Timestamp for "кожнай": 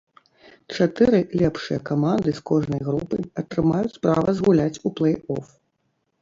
2.51-2.81